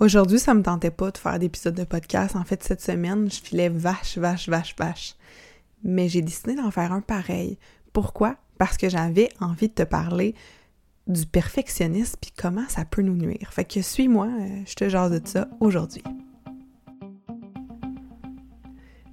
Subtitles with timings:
[0.00, 2.36] Aujourd'hui, ça me tentait pas de faire d'épisode de podcast.
[2.36, 5.16] En fait, cette semaine, je filais vache, vache, vache, vache.
[5.82, 7.58] Mais j'ai décidé d'en faire un pareil.
[7.92, 8.36] Pourquoi?
[8.58, 10.36] Parce que j'avais envie de te parler
[11.08, 13.48] du perfectionnisme puis comment ça peut nous nuire.
[13.52, 16.04] Fait que suis-moi, euh, je te jase de ça aujourd'hui.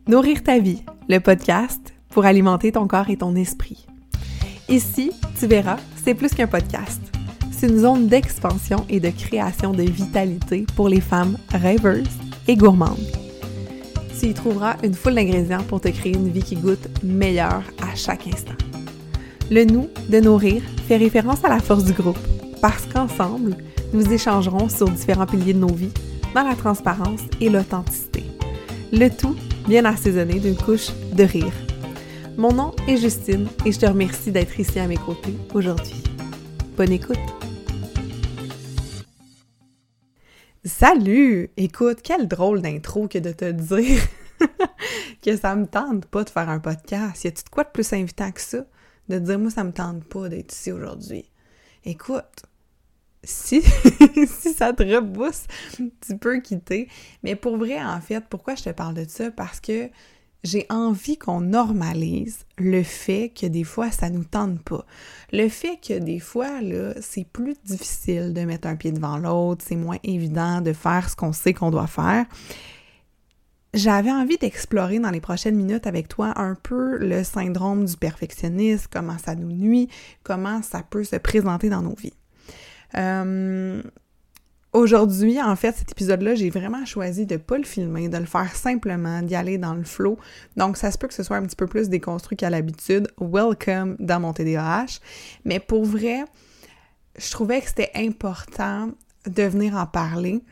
[0.08, 3.88] Nourrir ta vie, le podcast pour alimenter ton corps et ton esprit.
[4.70, 7.15] Ici, tu verras, c'est plus qu'un podcast
[7.58, 12.04] c'est une zone d'expansion et de création de vitalité pour les femmes rêveuses
[12.48, 12.98] et gourmandes.
[14.20, 17.96] Tu y trouveras une foule d'ingrédients pour te créer une vie qui goûte meilleure à
[17.96, 18.56] chaque instant.
[19.52, 22.18] Le nous de nourrir fait référence à la force du groupe,
[22.62, 23.56] parce qu'ensemble,
[23.94, 25.94] nous échangerons sur différents piliers de nos vies
[26.34, 28.24] dans la transparence et l'authenticité.
[28.92, 29.36] Le tout
[29.68, 31.54] bien assaisonné d'une couche de rire.
[32.38, 36.04] Mon nom est Justine et je te remercie d'être ici à mes côtés aujourd'hui.
[36.78, 37.45] Bonne écoute!
[40.66, 41.52] Salut!
[41.58, 44.02] Écoute, quel drôle d'intro que de te dire
[45.22, 47.24] que ça me tente pas de faire un podcast.
[47.24, 48.66] Y a-tu de quoi de plus invitant que ça?
[49.08, 51.30] De dire, moi, ça me tente pas d'être ici aujourd'hui.
[51.84, 52.48] Écoute,
[53.24, 53.62] si,
[54.28, 55.44] si ça te rebousse,
[55.78, 56.90] tu peux quitter.
[57.22, 59.30] Mais pour vrai, en fait, pourquoi je te parle de ça?
[59.30, 59.92] Parce que
[60.46, 64.86] j'ai envie qu'on normalise le fait que des fois, ça nous tente pas.
[65.34, 69.66] Le fait que des fois, là, c'est plus difficile de mettre un pied devant l'autre,
[69.68, 72.26] c'est moins évident de faire ce qu'on sait qu'on doit faire.
[73.74, 78.88] J'avais envie d'explorer dans les prochaines minutes avec toi un peu le syndrome du perfectionnisme,
[78.90, 79.90] comment ça nous nuit,
[80.24, 82.14] comment ça peut se présenter dans nos vies.
[82.96, 83.82] Euh,
[84.76, 88.54] Aujourd'hui, en fait, cet épisode-là, j'ai vraiment choisi de pas le filmer, de le faire
[88.54, 90.20] simplement, d'y aller dans le flow.
[90.58, 93.08] Donc, ça se peut que ce soit un petit peu plus déconstruit qu'à l'habitude.
[93.18, 95.00] Welcome dans mon TDAH.
[95.46, 96.26] Mais pour vrai,
[97.18, 98.90] je trouvais que c'était important
[99.26, 100.44] de venir en parler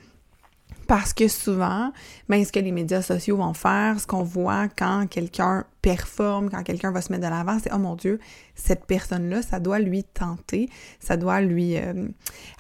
[0.94, 1.92] parce que souvent,
[2.30, 6.62] ben, ce que les médias sociaux vont faire, ce qu'on voit quand quelqu'un performe, quand
[6.62, 8.20] quelqu'un va se mettre de l'avant, c'est oh mon Dieu,
[8.54, 11.80] cette personne-là, ça doit lui tenter, ça doit lui.
[11.80, 12.10] Euh,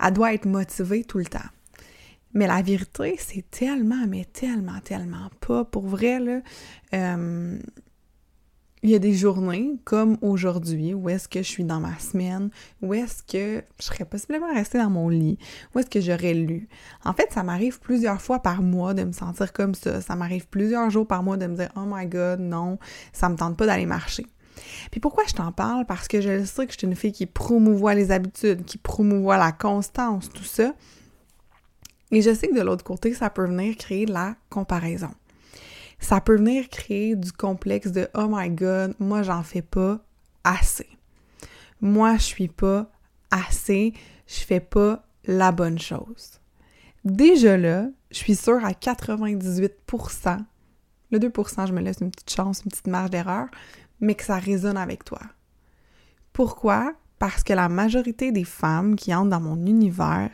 [0.04, 1.46] elle doit être motivée tout le temps.
[2.34, 5.64] Mais la vérité, c'est tellement, mais tellement, tellement pas.
[5.64, 6.40] Pour vrai, là,
[6.96, 7.60] euh,
[8.84, 12.50] il y a des journées comme aujourd'hui où est-ce que je suis dans ma semaine,
[12.82, 15.40] où est-ce que je serais possiblement restée dans mon lit,
[15.74, 16.68] où est-ce que j'aurais lu.
[17.06, 20.02] En fait, ça m'arrive plusieurs fois par mois de me sentir comme ça.
[20.02, 22.78] Ça m'arrive plusieurs jours par mois de me dire Oh my god, non,
[23.14, 24.28] ça me tente pas d'aller marcher.
[24.92, 25.86] Puis pourquoi je t'en parle?
[25.86, 29.38] Parce que je sais que je suis une fille qui promouvoit les habitudes, qui promouvoit
[29.38, 30.74] la constance, tout ça.
[32.12, 35.10] Et je sais que de l'autre côté, ça peut venir créer de la comparaison
[36.04, 40.00] ça peut venir créer du complexe de Oh my God, moi j'en fais pas
[40.44, 40.88] assez.
[41.82, 42.92] Moi je suis pas
[43.32, 43.94] assez,
[44.28, 46.40] je fais pas la bonne chose.
[47.06, 50.40] Déjà là, je suis sûre à 98%,
[51.12, 53.48] le 2%, je me laisse une petite chance, une petite marge d'erreur,
[54.00, 55.20] mais que ça résonne avec toi.
[56.32, 56.94] Pourquoi?
[57.20, 60.32] Parce que la majorité des femmes qui entrent dans mon univers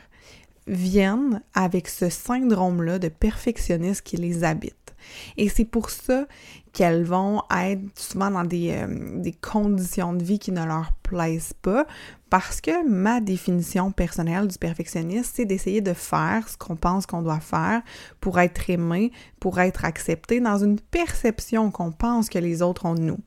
[0.66, 4.89] viennent avec ce syndrome-là de perfectionniste qui les habite.
[5.36, 6.26] Et c'est pour ça
[6.72, 11.52] qu'elles vont être souvent dans des, euh, des, conditions de vie qui ne leur plaisent
[11.62, 11.86] pas,
[12.28, 17.22] parce que ma définition personnelle du perfectionniste, c'est d'essayer de faire ce qu'on pense qu'on
[17.22, 17.82] doit faire
[18.20, 22.94] pour être aimé, pour être accepté dans une perception qu'on pense que les autres ont
[22.94, 23.18] de nous.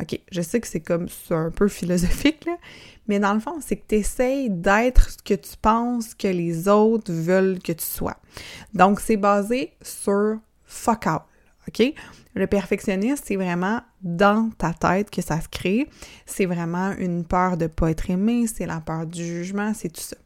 [0.00, 2.56] OK, je sais que c'est comme ça un peu philosophique, là,
[3.08, 6.66] mais dans le fond, c'est que tu essayes d'être ce que tu penses que les
[6.68, 8.16] autres veulent que tu sois.
[8.74, 11.22] Donc, c'est basé sur fuck out.
[11.68, 11.94] OK?
[12.34, 15.88] Le perfectionniste, c'est vraiment dans ta tête que ça se crée.
[16.26, 19.88] C'est vraiment une peur de ne pas être aimé, c'est la peur du jugement, c'est
[19.88, 20.16] tout ça.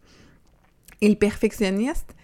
[1.01, 2.15] Et le perfectionniste,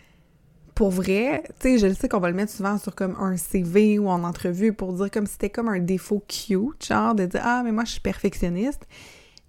[0.75, 3.99] pour vrai, tu sais, je sais qu'on va le mettre souvent sur comme un CV
[3.99, 7.41] ou en entrevue pour dire comme si c'était comme un défaut cute, genre de dire
[7.43, 8.87] Ah, mais moi je suis perfectionniste.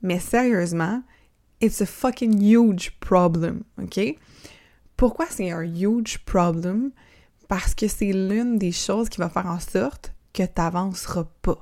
[0.02, 1.02] Mais sérieusement,
[1.60, 4.00] it's a fucking huge problem, OK?
[4.96, 6.92] Pourquoi c'est un huge problem?
[7.48, 11.60] Parce que c'est l'une des choses qui va faire en sorte que tu n'avanceras pas,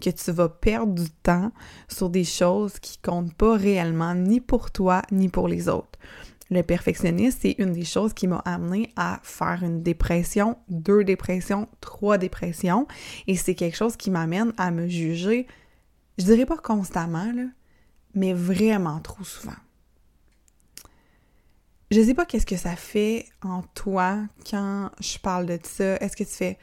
[0.00, 1.52] que tu vas perdre du temps
[1.88, 5.98] sur des choses qui comptent pas réellement ni pour toi ni pour les autres.
[6.50, 11.68] Le perfectionnisme, c'est une des choses qui m'a amené à faire une dépression, deux dépressions,
[11.82, 12.86] trois dépressions,
[13.26, 15.46] et c'est quelque chose qui m'amène à me juger,
[16.16, 17.44] je dirais pas constamment, là,
[18.14, 19.52] mais vraiment trop souvent.
[21.90, 24.18] Je sais pas qu'est-ce que ça fait en toi
[24.48, 25.96] quand je parle de ça.
[25.96, 26.58] Est-ce que tu fais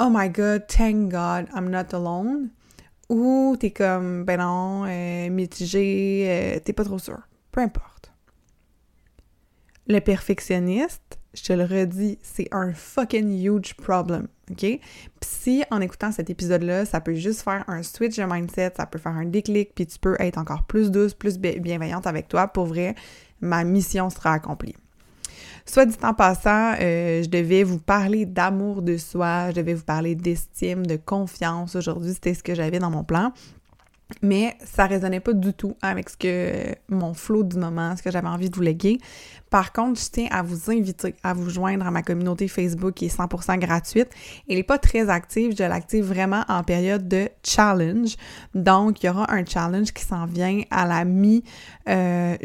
[0.00, 2.50] Oh my god, thank God, I'm not alone?
[3.08, 7.18] Ou t'es comme ben non, euh, mitigé, euh, t'es pas trop sûr.
[7.52, 8.12] Peu importe.
[9.86, 14.58] Le perfectionniste, Je te le redis, c'est un fucking huge problem, OK?
[14.58, 14.80] Puis
[15.22, 18.98] si en écoutant cet épisode-là, ça peut juste faire un switch de mindset, ça peut
[18.98, 22.66] faire un déclic, puis tu peux être encore plus douce, plus bienveillante avec toi, pour
[22.66, 22.94] vrai,
[23.40, 24.76] ma mission sera accomplie.
[25.66, 29.84] Soit dit en passant, euh, je devais vous parler d'amour de soi, je devais vous
[29.84, 31.76] parler d'estime, de confiance.
[31.76, 33.32] Aujourd'hui, c'était ce que j'avais dans mon plan.
[34.22, 38.10] Mais ça résonnait pas du tout avec ce que mon flow du moment, ce que
[38.10, 38.98] j'avais envie de vous léguer.
[39.50, 43.04] Par contre, je tiens à vous inviter à vous joindre à ma communauté Facebook qui
[43.04, 44.08] est 100% gratuite.
[44.48, 48.16] Elle n'est pas très active, je l'active vraiment en période de challenge.
[48.54, 51.42] Donc, il y aura un challenge qui s'en vient à la mi-juin.
[51.88, 52.38] Euh,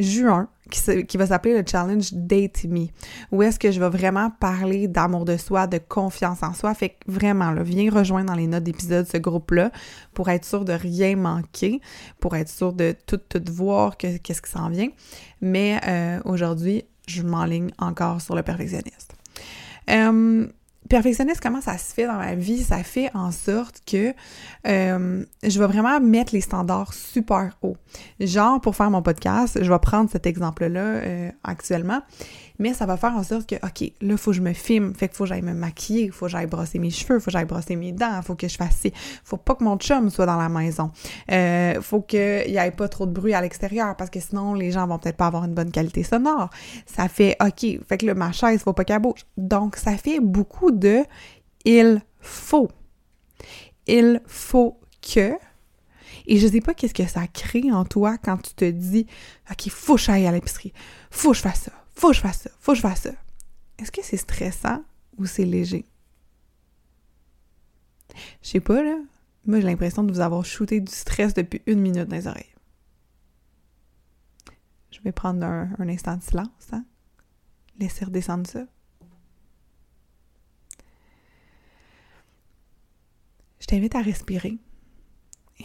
[0.73, 2.87] qui, va s'appeler le challenge Date Me,
[3.31, 6.73] où est-ce que je vais vraiment parler d'amour de soi, de confiance en soi.
[6.73, 9.71] Fait que vraiment, là, viens rejoindre dans les notes d'épisode ce groupe-là
[10.13, 11.81] pour être sûr de rien manquer,
[12.19, 14.89] pour être sûr de tout, tout voir qu'est-ce qui s'en vient.
[15.41, 19.15] Mais euh, aujourd'hui, je m'enligne encore sur le perfectionniste.
[19.89, 20.47] Euh,
[20.89, 22.63] perfectionniste, comment ça se fait dans ma vie?
[22.63, 24.13] Ça fait en sorte que
[24.67, 27.77] euh, je vais vraiment mettre les standards super hauts.
[28.19, 32.01] Genre, pour faire mon podcast, je vais prendre cet exemple-là euh, actuellement
[32.59, 34.93] mais ça va faire en sorte que, OK, là, il faut que je me filme,
[34.93, 37.25] fait qu'il faut que j'aille me maquiller, il faut que j'aille brosser mes cheveux, faut
[37.25, 38.93] que j'aille brosser mes dents, faut que je fasse ci.
[39.23, 40.91] faut pas que mon chum soit dans la maison.
[41.31, 44.71] Euh, faut qu'il n'y ait pas trop de bruit à l'extérieur parce que sinon, les
[44.71, 46.49] gens vont peut-être pas avoir une bonne qualité sonore.
[46.85, 49.25] Ça fait, OK, fait que là, ma chaise, faut pas qu'elle bouge.
[49.37, 51.03] Donc, ça fait beaucoup de
[51.65, 52.69] il faut.
[53.87, 55.33] Il faut que.
[56.25, 59.07] Et je sais pas qu'est-ce que ça crée en toi quand tu te dis,
[59.51, 60.73] OK, faut que j'aille à l'épicerie,
[61.11, 63.13] faut que je fasse ça, faut que je fasse ça, faut que je fasse ça.
[63.77, 64.83] Est-ce que c'est stressant
[65.17, 65.85] ou c'est léger?
[68.41, 68.97] Je sais pas, là.
[69.45, 72.53] Moi, j'ai l'impression de vous avoir shooté du stress depuis une minute dans les oreilles.
[74.91, 76.85] Je vais prendre un, instant de silence, hein?
[77.79, 78.65] Laisser redescendre ça.
[83.59, 84.59] Je t'invite à respirer.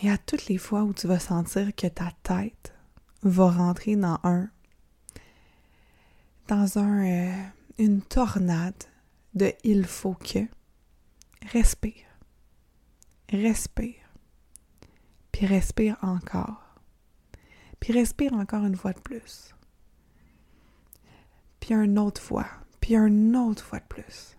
[0.02, 2.74] Et à toutes les fois où tu vas sentir que ta tête
[3.22, 4.48] va rentrer dans un
[6.48, 7.30] dans euh,
[7.78, 8.84] une tornade
[9.34, 10.46] de il faut que,
[11.52, 12.06] respire.
[13.30, 13.94] Respire.
[15.30, 16.80] Puis respire encore.
[17.78, 19.54] Puis respire encore une fois de plus.
[21.60, 22.46] Puis une autre fois.
[22.80, 24.36] Puis une autre fois de plus.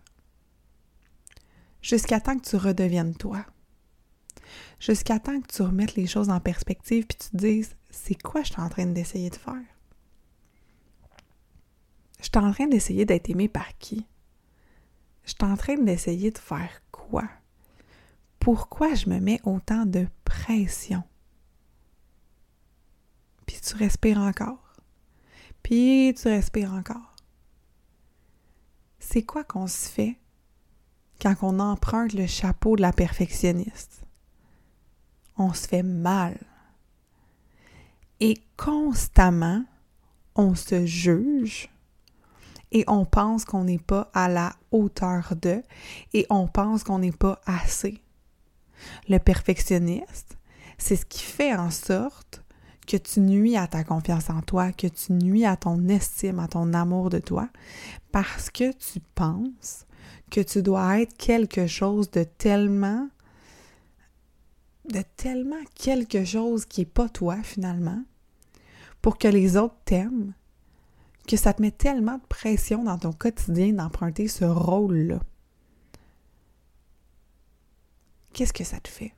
[1.81, 3.45] Jusqu'à temps que tu redeviennes toi.
[4.79, 8.41] Jusqu'à temps que tu remettes les choses en perspective puis tu te dises c'est quoi
[8.41, 9.61] je suis en train d'essayer de faire?
[12.19, 14.05] Je suis en train d'essayer d'être aimé par qui?
[15.23, 17.23] Je suis en train d'essayer de faire quoi?
[18.39, 21.03] Pourquoi je me mets autant de pression?
[23.45, 24.73] Puis tu respires encore.
[25.63, 27.15] Puis tu respires encore.
[28.99, 30.19] C'est quoi qu'on se fait
[31.21, 34.03] quand on emprunte le chapeau de la perfectionniste?
[35.37, 36.37] On se fait mal.
[38.19, 39.63] Et constamment,
[40.35, 41.69] on se juge
[42.71, 45.63] et on pense qu'on n'est pas à la hauteur de
[46.13, 48.01] et on pense qu'on n'est pas assez.
[49.07, 50.37] Le perfectionniste,
[50.77, 52.43] c'est ce qui fait en sorte
[52.87, 56.47] que tu nuis à ta confiance en toi, que tu nuis à ton estime, à
[56.47, 57.49] ton amour de toi,
[58.11, 59.85] parce que tu penses
[60.31, 63.07] que tu dois être quelque chose de tellement
[64.85, 68.03] de tellement quelque chose qui n'est pas toi finalement,
[69.01, 70.33] pour que les autres t'aiment,
[71.29, 75.19] que ça te met tellement de pression dans ton quotidien d'emprunter ce rôle-là.
[78.33, 79.13] Qu'est-ce que ça te fait?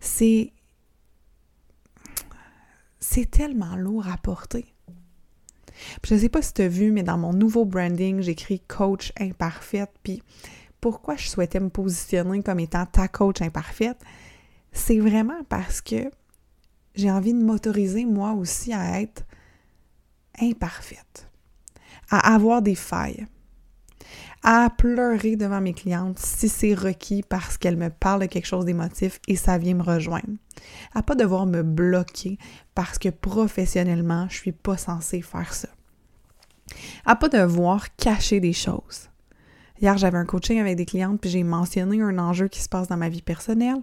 [0.00, 0.52] C'est.
[3.00, 4.66] C'est tellement lourd à porter.
[6.04, 9.10] je ne sais pas si tu as vu, mais dans mon nouveau branding, j'écris coach
[9.18, 9.92] imparfaite.
[10.02, 10.22] Puis
[10.82, 13.98] pourquoi je souhaitais me positionner comme étant ta coach imparfaite?
[14.70, 16.10] C'est vraiment parce que
[16.94, 19.24] j'ai envie de m'autoriser moi aussi à être
[20.40, 21.28] imparfaite,
[22.10, 23.26] à avoir des failles,
[24.42, 28.66] à pleurer devant mes clientes si c'est requis parce qu'elles me parlent de quelque chose
[28.66, 30.36] d'émotif et ça vient me rejoindre,
[30.94, 32.38] à pas devoir me bloquer
[32.74, 35.68] parce que professionnellement, je suis pas censée faire ça,
[37.06, 39.08] à pas devoir cacher des choses.
[39.80, 42.88] Hier, j'avais un coaching avec des clientes puis j'ai mentionné un enjeu qui se passe
[42.88, 43.82] dans ma vie personnelle.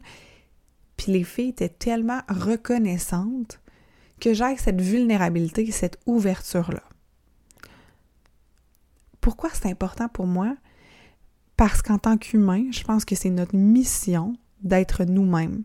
[0.95, 3.60] Puis les filles étaient tellement reconnaissantes
[4.21, 6.83] que j'aille cette vulnérabilité, cette ouverture-là.
[9.19, 10.55] Pourquoi c'est important pour moi?
[11.57, 15.63] Parce qu'en tant qu'humain, je pense que c'est notre mission d'être nous-mêmes.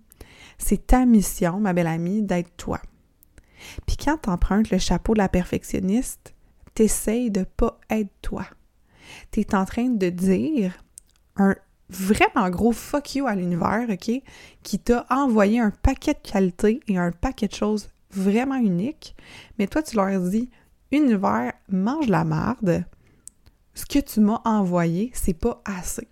[0.58, 2.80] C'est ta mission, ma belle amie, d'être toi.
[3.86, 6.34] Puis quand tu empruntes le chapeau de la perfectionniste,
[6.74, 8.46] t'essayes de pas être toi.
[9.30, 10.82] Tu es en train de dire
[11.36, 11.54] un
[11.88, 14.10] vraiment gros fuck you à l'univers, OK,
[14.62, 19.16] qui t'a envoyé un paquet de qualités et un paquet de choses vraiment uniques,
[19.58, 20.50] mais toi, tu leur dis
[20.92, 22.84] Univers, mange la marde.
[23.74, 26.08] Ce que tu m'as envoyé, c'est pas assez.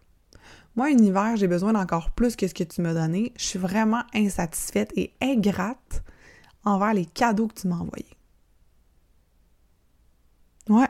[0.76, 3.32] Moi, univers, j'ai besoin d'encore plus que ce que tu m'as donné.
[3.36, 6.02] Je suis vraiment insatisfaite et ingrate
[6.64, 8.16] envers les cadeaux que tu m'as envoyés.
[10.68, 10.88] Ouais,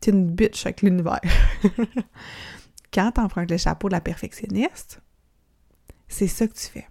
[0.00, 1.20] t'es une bitch avec l'univers.
[2.92, 5.00] Quand t'empruntes le chapeau de la perfectionniste,
[6.06, 6.88] c'est ça que tu fais.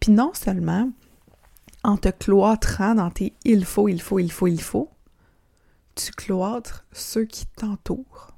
[0.00, 0.90] Puis non seulement
[1.84, 4.90] en te cloîtrant dans tes il faut, il faut, il faut, il faut,
[5.94, 8.36] tu cloîtres ceux qui t'entourent.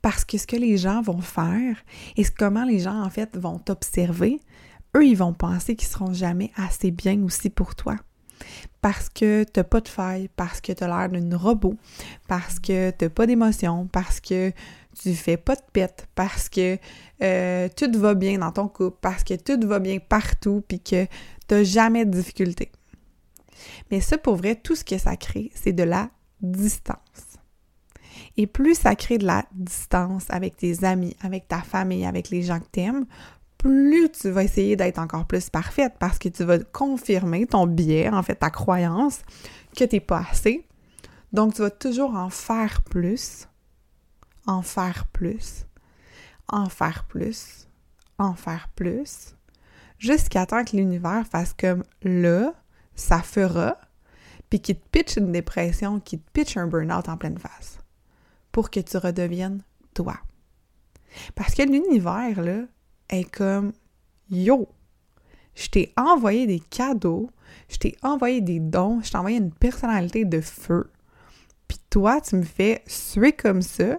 [0.00, 1.76] Parce que ce que les gens vont faire
[2.16, 4.40] et comment les gens, en fait, vont t'observer,
[4.96, 7.96] eux, ils vont penser qu'ils seront jamais assez bien aussi pour toi.
[8.80, 11.74] Parce que t'as pas de faille, parce que t'as l'air d'une robot,
[12.28, 14.52] parce que t'as pas d'émotion, parce que
[15.00, 16.78] tu fais pas de pète, parce que
[17.22, 21.06] euh, tout va bien dans ton couple, parce que tout va bien partout, puis que
[21.46, 22.72] t'as jamais de difficultés.
[23.90, 26.10] Mais ça, pour vrai, tout ce que ça crée, c'est de la
[26.40, 27.38] distance.
[28.36, 32.42] Et plus ça crée de la distance avec tes amis, avec ta famille, avec les
[32.42, 33.06] gens que t'aimes,
[33.58, 38.08] plus tu vas essayer d'être encore plus parfaite parce que tu vas confirmer ton biais,
[38.10, 39.20] en fait, ta croyance
[39.76, 40.66] que t'es pas assez.
[41.32, 43.48] Donc, tu vas toujours en faire plus,
[44.46, 45.66] en faire plus,
[46.48, 47.66] en faire plus,
[48.18, 49.35] en faire plus,
[49.98, 52.52] jusqu'à temps que l'univers fasse comme là,
[52.94, 53.78] ça fera,
[54.50, 57.78] puis qu'il te pitch une dépression, qu'il te pitch un burn-out en pleine face,
[58.52, 59.62] pour que tu redeviennes
[59.94, 60.16] toi.
[61.34, 62.62] Parce que l'univers, là,
[63.08, 63.72] est comme
[64.30, 64.68] Yo,
[65.54, 67.30] je t'ai envoyé des cadeaux,
[67.68, 70.90] je t'ai envoyé des dons, je t'ai envoyé une personnalité de feu.
[71.68, 73.98] Puis toi, tu me fais suer comme ça,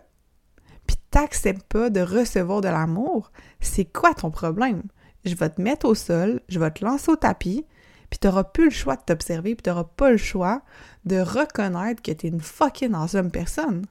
[0.86, 3.32] puis t'acceptes pas de recevoir de l'amour.
[3.60, 4.84] C'est quoi ton problème?
[5.28, 7.66] Je vais te mettre au sol, je vais te lancer au tapis,
[8.10, 10.62] puis t'auras plus le choix de t'observer, puis t'auras pas le choix
[11.06, 13.86] de reconnaître que t'es une fucking awesome personne.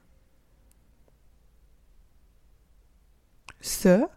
[3.61, 4.09] Ça,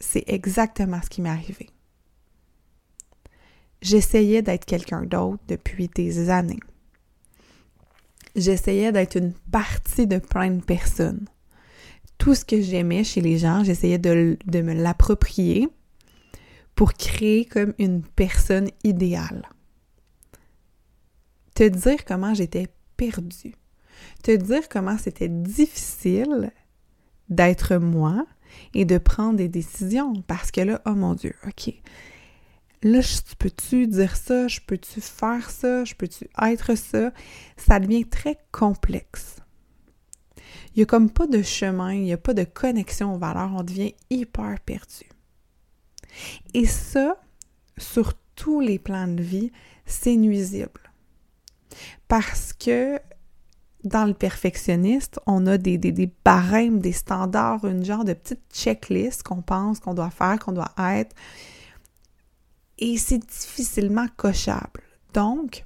[0.00, 1.70] c'est exactement ce qui m'est arrivé.
[3.82, 6.60] J'essayais d'être quelqu'un d'autre depuis des années.
[8.36, 11.26] J'essayais d'être une partie de plein de personnes.
[12.20, 15.68] Tout ce que j'aimais chez les gens, j'essayais de, me l'approprier
[16.76, 19.48] pour créer comme une personne idéale.
[21.54, 23.56] Te dire comment j'étais perdue.
[24.22, 26.52] Te dire comment c'était difficile
[27.28, 28.26] d'être moi,
[28.74, 31.74] et de prendre des décisions parce que là, oh mon Dieu, OK.
[32.82, 33.00] Là,
[33.38, 34.48] peux-tu dire ça?
[34.48, 35.84] Je peux-tu faire ça?
[35.84, 37.12] Je peux-tu être ça?
[37.56, 39.36] Ça devient très complexe.
[40.74, 43.52] Il n'y a comme pas de chemin, il n'y a pas de connexion aux valeurs,
[43.54, 45.08] on devient hyper perdu.
[46.54, 47.16] Et ça,
[47.76, 49.52] sur tous les plans de vie,
[49.86, 50.92] c'est nuisible.
[52.08, 52.98] Parce que
[53.84, 58.42] dans le perfectionniste, on a des, des, des, barèmes, des standards, une genre de petite
[58.52, 61.14] checklist qu'on pense qu'on doit faire, qu'on doit être.
[62.78, 64.82] Et c'est difficilement cochable.
[65.14, 65.64] Donc,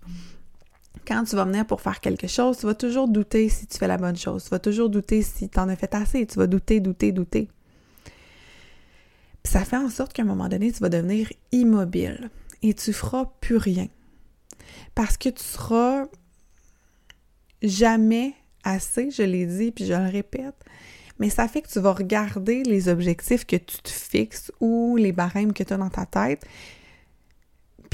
[1.06, 3.86] quand tu vas venir pour faire quelque chose, tu vas toujours douter si tu fais
[3.88, 4.44] la bonne chose.
[4.44, 6.26] Tu vas toujours douter si tu en as fait assez.
[6.26, 7.48] Tu vas douter, douter, douter.
[9.42, 12.30] Puis ça fait en sorte qu'à un moment donné, tu vas devenir immobile
[12.62, 13.88] et tu feras plus rien.
[14.94, 16.06] Parce que tu seras
[17.62, 18.34] jamais
[18.64, 20.54] assez, je l'ai dit, puis je le répète,
[21.18, 25.12] mais ça fait que tu vas regarder les objectifs que tu te fixes ou les
[25.12, 26.44] barèmes que tu as dans ta tête,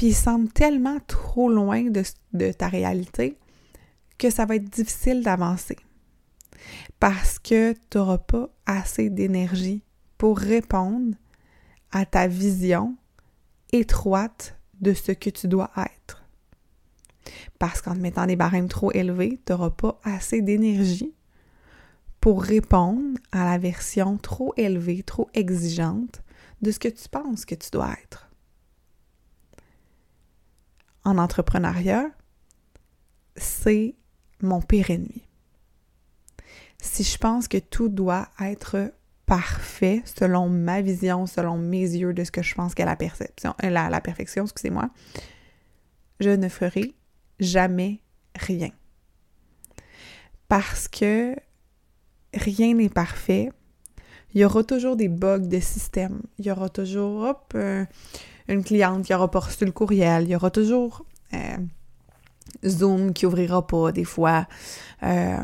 [0.01, 2.01] puis ils semblent tellement trop loin de,
[2.33, 3.37] de ta réalité
[4.17, 5.77] que ça va être difficile d'avancer.
[6.99, 9.83] Parce que tu n'auras pas assez d'énergie
[10.17, 11.15] pour répondre
[11.91, 12.95] à ta vision
[13.73, 16.25] étroite de ce que tu dois être.
[17.59, 21.13] Parce qu'en te mettant des barèmes trop élevés, tu n'auras pas assez d'énergie
[22.19, 26.23] pour répondre à la version trop élevée, trop exigeante
[26.63, 28.30] de ce que tu penses que tu dois être.
[31.03, 32.09] En entrepreneuriat,
[33.35, 33.95] c'est
[34.41, 35.23] mon pire ennemi.
[36.79, 38.91] Si je pense que tout doit être
[39.25, 43.53] parfait selon ma vision, selon mes yeux de ce que je pense qu'est la perception,
[43.63, 44.89] euh, la, perfection, excusez-moi,
[46.19, 46.95] je ne ferai
[47.39, 48.01] jamais
[48.35, 48.71] rien.
[50.47, 51.35] Parce que
[52.33, 53.51] rien n'est parfait.
[54.33, 56.21] Il y aura toujours des bugs de système.
[56.37, 57.55] Il y aura toujours, hop,
[58.51, 60.23] une cliente qui aura pas reçu le courriel.
[60.23, 61.57] Il y aura toujours euh,
[62.65, 64.47] Zoom qui ouvrira pas des fois.
[65.03, 65.43] Euh,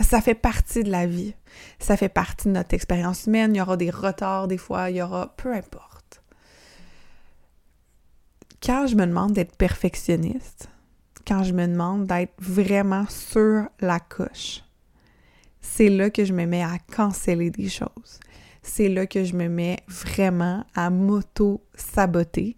[0.00, 1.34] ça fait partie de la vie.
[1.78, 3.54] Ça fait partie de notre expérience humaine.
[3.54, 6.22] Il y aura des retards des fois, il y aura peu importe.
[8.62, 10.68] Quand je me demande d'être perfectionniste,
[11.26, 14.62] quand je me demande d'être vraiment sur la coche,
[15.60, 18.20] c'est là que je me mets à canceller des choses.
[18.62, 22.56] C'est là que je me mets vraiment à m'auto-saboter,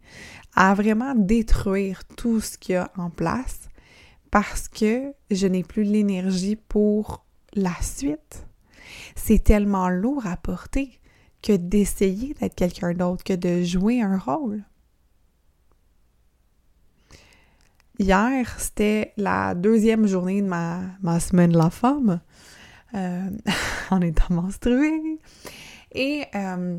[0.54, 3.68] à vraiment détruire tout ce qu'il y a en place
[4.30, 8.46] parce que je n'ai plus l'énergie pour la suite.
[9.14, 11.00] C'est tellement lourd à porter
[11.42, 14.64] que d'essayer d'être quelqu'un d'autre, que de jouer un rôle.
[17.99, 22.20] Hier, c'était la deuxième journée de ma, ma semaine de la femme.
[22.94, 23.28] Euh,
[23.90, 25.18] en étant menstruée.
[25.94, 26.78] Et euh,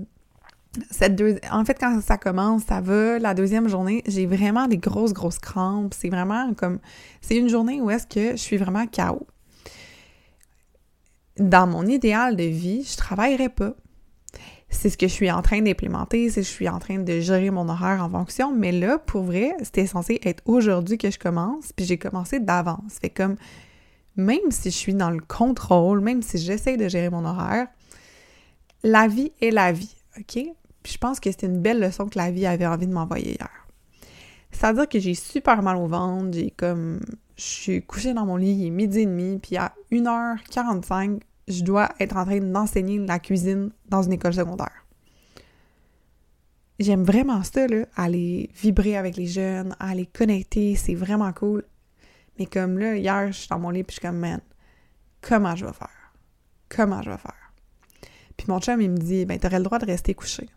[0.92, 3.20] cette en fait, quand ça commence, ça va.
[3.20, 5.94] La deuxième journée, j'ai vraiment des grosses, grosses crampes.
[5.94, 6.80] C'est vraiment comme.
[7.22, 9.26] C'est une journée où est-ce que je suis vraiment KO.
[11.38, 13.74] Dans mon idéal de vie, je travaillerais pas.
[14.70, 17.20] C'est ce que je suis en train d'implémenter, c'est que je suis en train de
[17.20, 18.54] gérer mon horaire en fonction.
[18.54, 23.00] Mais là, pour vrai, c'était censé être aujourd'hui que je commence, puis j'ai commencé d'avance.
[23.00, 23.36] Fait comme,
[24.18, 27.68] même si je suis dans le contrôle, même si j'essaie de gérer mon horaire,
[28.86, 30.38] la vie est la vie, OK?
[30.84, 33.32] Puis je pense que c'était une belle leçon que la vie avait envie de m'envoyer
[33.32, 33.68] hier.
[34.52, 37.02] C'est-à-dire que j'ai super mal au ventre, j'ai comme...
[37.36, 41.64] Je suis couchée dans mon lit, il est midi et demi, puis à 1h45, je
[41.64, 44.86] dois être en train d'enseigner la cuisine dans une école secondaire.
[46.80, 51.64] J'aime vraiment ça, là, aller vibrer avec les jeunes, aller connecter, c'est vraiment cool.
[52.38, 54.42] Mais comme là, hier, je suis dans mon lit, puis je suis comme, man,
[55.22, 56.14] comment je vais faire?
[56.70, 57.45] Comment je vais faire?
[58.38, 60.50] Puis mon chum, il me dit, ben, t'aurais le droit de rester couché.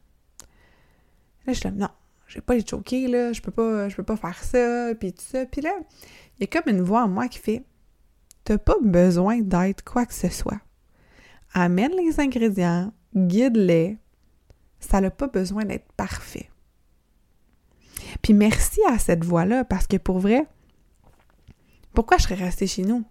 [1.46, 1.88] Là, je suis comme, non,
[2.26, 5.12] je vais pas les choquer, là, je peux pas, je peux pas faire ça, puis
[5.12, 5.46] tout ça.
[5.46, 5.72] Puis là,
[6.38, 7.64] il y a comme une voix en moi qui fait,
[8.44, 10.60] t'as pas besoin d'être quoi que ce soit.
[11.54, 13.98] Amène les ingrédients, guide-les.
[14.80, 16.50] Ça n'a pas besoin d'être parfait.
[18.22, 20.46] Puis merci à cette voix-là, parce que pour vrai,
[21.94, 23.04] pourquoi je serais restée chez nous?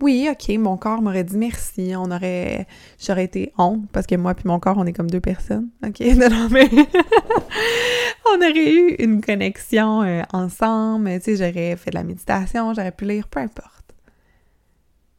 [0.00, 2.68] Oui, ok, mon corps m'aurait dit merci, on aurait,
[3.00, 6.00] j'aurais été honte parce que moi puis mon corps, on est comme deux personnes, ok,
[6.00, 6.70] non, mais
[8.32, 12.92] on aurait eu une connexion euh, ensemble, tu sais, j'aurais fait de la méditation, j'aurais
[12.92, 13.94] pu lire, peu importe.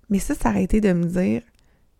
[0.10, 1.42] Mais ça, ça aurait été de me dire,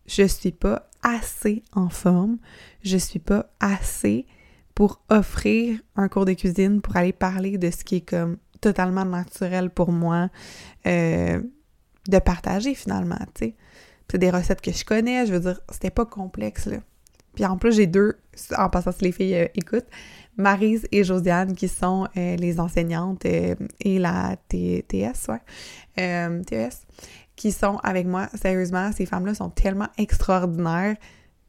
[0.06, 2.38] je suis pas assez en forme,
[2.82, 4.26] je suis pas assez
[4.74, 9.04] pour offrir un cours de cuisine, pour aller parler de ce qui est comme totalement
[9.06, 10.30] naturel pour moi.
[10.88, 11.42] Euh,
[12.10, 13.56] de partager finalement, tu sais.
[14.12, 16.78] C'est des recettes que je connais, je veux dire, c'était pas complexe, là.
[17.36, 18.17] Puis en plus, j'ai deux,
[18.58, 19.88] en passant si les filles euh, écoutent,
[20.38, 26.69] Marise et Josiane, qui sont euh, les enseignantes euh, et la ouais, TES,
[27.36, 28.28] qui sont avec moi.
[28.34, 30.95] Sérieusement, ces femmes-là sont tellement extraordinaires.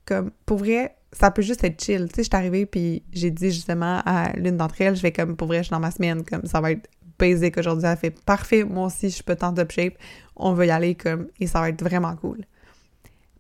[0.05, 2.09] Comme, pour vrai, ça peut juste être chill.
[2.09, 5.13] Tu sais, je suis arrivée, puis j'ai dit justement à l'une d'entre elles, je vais
[5.13, 6.89] comme, pour vrai, je suis dans ma semaine, comme, ça va être
[7.21, 7.87] basic aujourd'hui.
[7.87, 9.95] Elle fait parfait, moi aussi, je pas tant top shape
[10.41, 12.39] on va y aller comme et ça va être vraiment cool.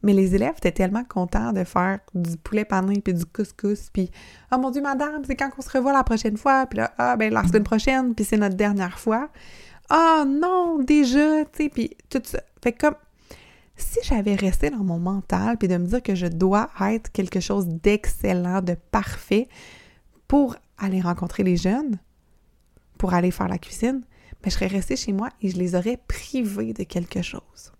[0.03, 4.11] Mais les élèves étaient tellement contents de faire du poulet pané puis du couscous puis
[4.53, 7.17] oh mon dieu madame, c'est quand qu'on se revoit la prochaine fois puis là ah
[7.17, 9.29] ben la semaine prochaine puis c'est notre dernière fois.
[9.89, 12.41] Ah non, déjà, tu sais puis tout ça.
[12.63, 12.95] Fait comme
[13.77, 17.41] si j'avais resté dans mon mental puis de me dire que je dois être quelque
[17.41, 19.49] chose d'excellent, de parfait
[20.29, 21.99] pour aller rencontrer les jeunes,
[23.01, 24.03] pour aller faire la cuisine,
[24.45, 27.73] je serais restée chez moi et je les aurais privés de quelque chose.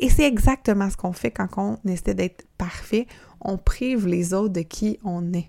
[0.00, 3.06] Et c'est exactement ce qu'on fait quand on essaie d'être parfait.
[3.40, 5.48] On prive les autres de qui on est.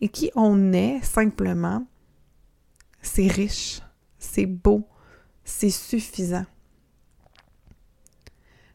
[0.00, 1.84] Et qui on est, simplement,
[3.02, 3.80] c'est riche,
[4.20, 4.88] c'est beau,
[5.42, 6.46] c'est suffisant.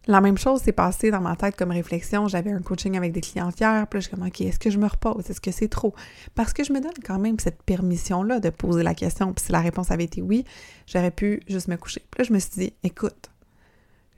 [0.08, 2.28] La même chose s'est passée dans ma tête comme réflexion.
[2.28, 4.70] J'avais un coaching avec des clients hier, puis là, je suis comme, OK, est-ce que
[4.70, 5.30] je me repose?
[5.30, 5.94] Est-ce que c'est trop?
[6.36, 9.32] Parce que je me donne quand même cette permission-là de poser la question.
[9.34, 10.44] Puis si la réponse avait été oui,
[10.88, 12.02] j'aurais pu juste me coucher.
[12.12, 13.32] Puis là, je me suis dit, écoute,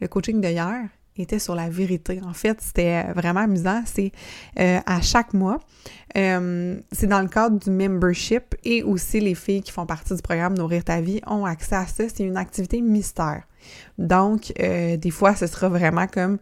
[0.01, 2.19] le coaching d'hier était sur la vérité.
[2.25, 3.83] En fait, c'était vraiment amusant.
[3.85, 4.11] C'est
[4.59, 5.59] euh, à chaque mois.
[6.17, 10.21] Euh, c'est dans le cadre du membership et aussi les filles qui font partie du
[10.21, 12.03] programme Nourrir ta vie ont accès à ça.
[12.09, 13.43] C'est une activité mystère.
[13.97, 16.37] Donc, euh, des fois, ce sera vraiment comme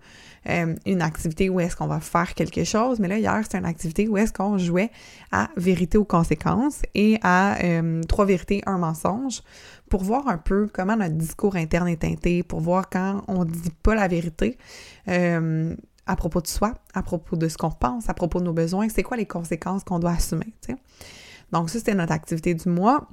[0.49, 3.65] euh, une activité où est-ce qu'on va faire quelque chose, mais là, hier, c'était une
[3.65, 4.91] activité où est-ce qu'on jouait
[5.31, 9.41] à vérité ou conséquences et à euh, trois vérités, un mensonge,
[9.89, 13.71] pour voir un peu comment notre discours interne est teinté, pour voir quand on dit
[13.83, 14.57] pas la vérité
[16.05, 18.89] à propos de soi, à propos de ce qu'on pense, à propos de nos besoins,
[18.89, 20.53] c'est quoi les conséquences qu'on doit assumer,
[21.51, 23.07] Donc, ça, c'était notre activité du mois.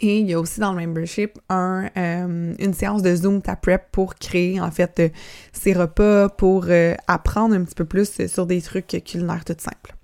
[0.00, 3.56] Et il y a aussi dans le membership un, euh, une séance de Zoom ta
[3.56, 5.08] prep pour créer en fait euh,
[5.52, 9.94] ces repas, pour euh, apprendre un petit peu plus sur des trucs culinaires tout simples.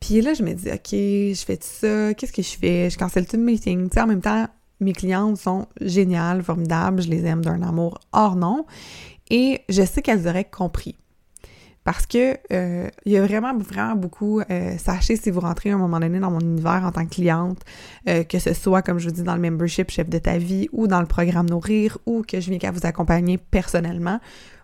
[0.00, 2.88] Puis là, je me dis, OK, je fais ça, qu'est-ce que je fais?
[2.88, 3.88] Je cancelle tout le meeting.
[3.88, 4.46] Tu sais, en même temps,
[4.80, 8.64] mes clientes sont géniales, formidables, je les aime d'un amour hors nom.
[9.30, 10.96] Et je sais qu'elles auraient compris.
[11.84, 14.40] Parce que euh, il y a vraiment, vraiment beaucoup.
[14.40, 17.14] Euh, sachez si vous rentrez à un moment donné dans mon univers en tant que
[17.14, 17.60] cliente,
[18.08, 20.68] euh, que ce soit, comme je vous dis, dans le membership chef de ta vie
[20.72, 24.20] ou dans le programme Nourrir ou que je viens qu'à vous accompagner personnellement,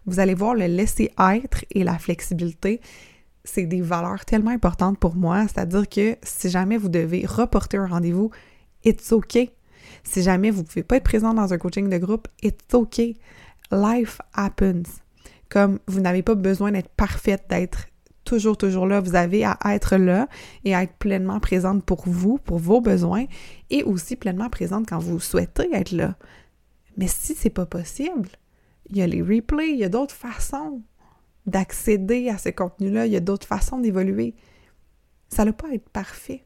[0.07, 2.81] vous allez voir le laisser être et la flexibilité.
[3.45, 5.43] C'est des valeurs tellement importantes pour moi.
[5.43, 8.31] C'est-à-dire que si jamais vous devez reporter un rendez-vous,
[8.85, 9.51] it's okay.
[10.03, 13.17] Si jamais vous ne pouvez pas être présent dans un coaching de groupe, it's okay.
[13.71, 15.04] Life happens.
[15.55, 17.87] Comme vous n'avez pas besoin d'être parfaite, d'être
[18.25, 19.01] toujours, toujours là.
[19.01, 20.29] Vous avez à être là
[20.65, 23.27] et à être pleinement présente pour vous, pour vos besoins
[23.71, 26.17] et aussi pleinement présente quand vous souhaitez être là.
[26.97, 28.31] Mais si c'est pas possible,
[28.91, 30.83] il y a les replays, il y a d'autres façons
[31.47, 34.35] d'accéder à ce contenu-là, il y a d'autres façons d'évoluer.
[35.29, 36.45] Ça ne pas être parfait.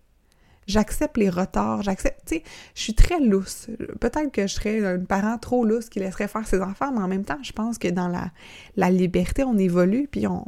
[0.69, 2.43] J'accepte les retards, j'accepte, tu sais,
[2.75, 3.69] je suis très lousse.
[4.01, 7.09] Peut-être que je serais un parent trop lousse qui laisserait faire ses enfants, mais en
[7.09, 8.31] même temps, je pense que dans la,
[8.77, 10.45] la liberté, on évolue, puis on,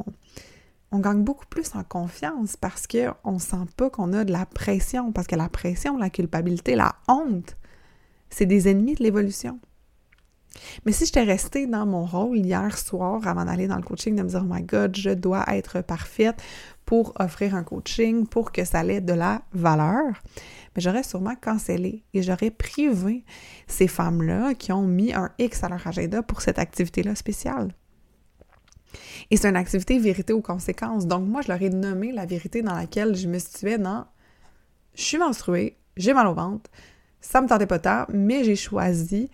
[0.91, 4.45] on gagne beaucoup plus en confiance parce qu'on ne sent pas qu'on a de la
[4.45, 7.57] pression, parce que la pression, la culpabilité, la honte,
[8.29, 9.59] c'est des ennemis de l'évolution.
[10.85, 14.23] Mais si j'étais restée dans mon rôle hier soir avant d'aller dans le coaching, de
[14.23, 16.41] me dire, oh my God, je dois être parfaite
[16.91, 20.11] pour offrir un coaching, pour que ça ait de la valeur,
[20.75, 23.23] mais j'aurais sûrement cancellé et j'aurais privé
[23.65, 27.73] ces femmes-là qui ont mis un X à leur agenda pour cette activité-là spéciale.
[29.29, 31.07] Et c'est une activité vérité aux conséquences.
[31.07, 34.05] Donc, moi, je leur ai nommé la vérité dans laquelle je me situais dans
[34.93, 36.69] je suis menstruée, j'ai mal au ventre,
[37.21, 39.29] ça me tentait pas tant, mais j'ai choisi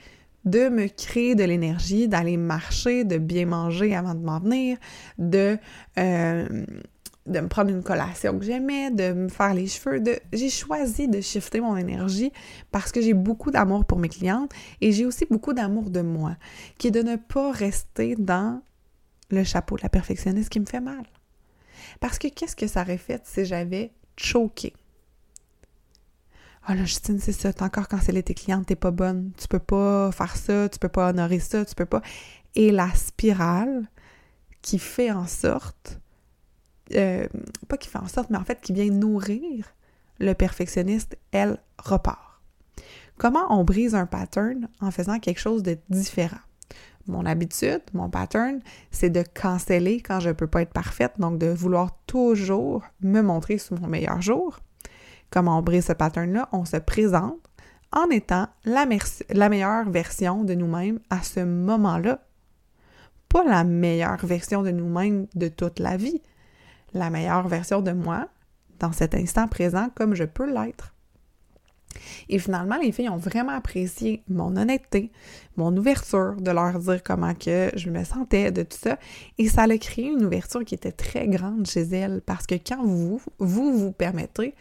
[0.46, 4.78] de me créer de l'énergie, d'aller marcher, de bien manger avant de m'en venir,
[5.18, 5.58] de,
[5.98, 6.66] euh,
[7.28, 10.00] de me prendre une collation que j'aimais, de me faire les cheveux.
[10.00, 10.18] De...
[10.34, 12.32] J'ai choisi de shifter mon énergie
[12.72, 16.36] parce que j'ai beaucoup d'amour pour mes clientes et j'ai aussi beaucoup d'amour de moi,
[16.78, 18.62] qui est de ne pas rester dans
[19.30, 21.04] le chapeau de la perfectionniste qui me fait mal.
[22.00, 24.74] Parce que qu'est-ce que ça aurait fait si j'avais choqué?
[26.66, 29.60] Ah là, Justine, c'est ça, t'as encore cancellé tes clientes, t'es pas bonne, tu peux
[29.60, 32.02] pas faire ça, tu peux pas honorer ça, tu peux pas.
[32.56, 33.90] Et la spirale
[34.62, 36.00] qui fait en sorte,
[36.96, 37.28] euh,
[37.68, 39.66] pas qui fait en sorte, mais en fait qui vient nourrir
[40.20, 42.42] le perfectionniste, elle repart.
[43.18, 46.38] Comment on brise un pattern en faisant quelque chose de différent?
[47.08, 48.60] Mon habitude, mon pattern,
[48.92, 53.58] c'est de canceller quand je peux pas être parfaite, donc de vouloir toujours me montrer
[53.58, 54.60] sous mon meilleur jour
[55.30, 57.38] comment on brise ce pattern-là, on se présente
[57.92, 58.86] en étant la
[59.50, 62.20] meilleure version de nous-mêmes à ce moment-là.
[63.30, 66.22] Pas la meilleure version de nous-mêmes de toute la vie.
[66.94, 68.28] La meilleure version de moi
[68.80, 70.94] dans cet instant présent comme je peux l'être.
[72.30, 75.12] Et finalement, les filles ont vraiment apprécié mon honnêteté,
[75.56, 79.00] mon ouverture, de leur dire comment que je me sentais, de tout ça.
[79.38, 82.84] Et ça a créé une ouverture qui était très grande chez elles parce que quand
[82.84, 84.54] vous vous, vous permettez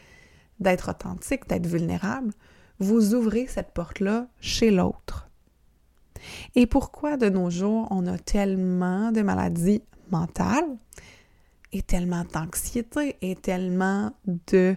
[0.60, 2.32] d'être authentique, d'être vulnérable,
[2.78, 5.28] vous ouvrez cette porte-là chez l'autre.
[6.54, 10.76] Et pourquoi de nos jours on a tellement de maladies mentales?
[11.72, 14.12] Et tellement d'anxiété et tellement
[14.46, 14.76] de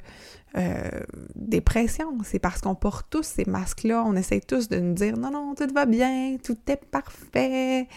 [0.57, 0.89] euh,
[1.35, 2.17] dépression?
[2.23, 5.55] C'est parce qu'on porte tous ces masques-là, on essaie tous de nous dire non, non,
[5.55, 7.87] tout va bien, tout est parfait,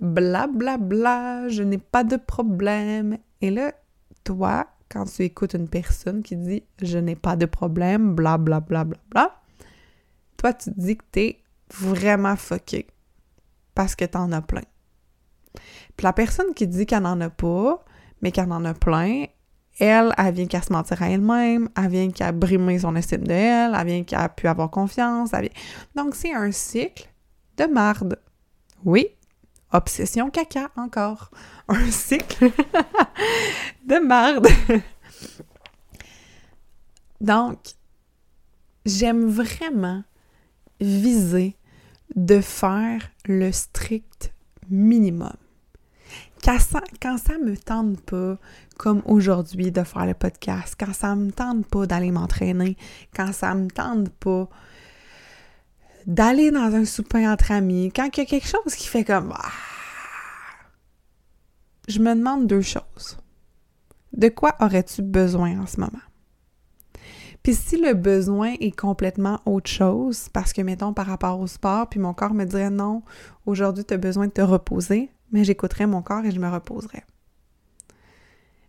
[0.00, 3.18] bla bla bla, je n'ai pas de problème.
[3.40, 3.72] Et là,
[4.24, 8.60] toi, quand tu écoutes une personne qui dit je n'ai pas de problème, bla bla
[8.60, 9.40] bla bla bla,
[10.36, 12.86] toi tu te dis que t'es vraiment fucké
[13.74, 14.62] parce que t'en as plein.
[15.96, 17.84] Puis la personne qui dit qu'elle n'en a pas,
[18.22, 19.26] mais qu'elle en a plein,
[19.78, 23.32] elle, elle vient qu'à se mentir à elle-même, elle vient qu'à brimer son estime de
[23.32, 25.30] elle, elle vient qu'à pu avoir confiance.
[25.94, 27.08] Donc c'est un cycle
[27.56, 28.18] de marde.
[28.84, 29.08] Oui,
[29.72, 31.30] Obsession caca encore.
[31.68, 32.50] Un cycle
[33.86, 34.48] de marde.
[37.20, 37.58] Donc,
[38.84, 40.02] j'aime vraiment
[40.80, 41.56] viser
[42.16, 44.32] de faire le strict
[44.68, 45.36] minimum.
[46.42, 48.38] Quand ça, quand ça me tente pas,
[48.78, 52.76] comme aujourd'hui, de faire le podcast, quand ça me tente pas d'aller m'entraîner,
[53.14, 54.48] quand ça me tente pas
[56.06, 59.34] d'aller dans un souper entre amis, quand il y a quelque chose qui fait comme
[59.36, 59.50] ah,
[61.88, 63.18] je me demande deux choses.
[64.12, 66.00] De quoi aurais-tu besoin en ce moment?
[67.42, 71.88] Puis si le besoin est complètement autre chose, parce que, mettons, par rapport au sport,
[71.88, 73.02] puis mon corps me dirait non,
[73.46, 77.04] aujourd'hui, tu as besoin de te reposer, mais j'écouterais mon corps et je me reposerais.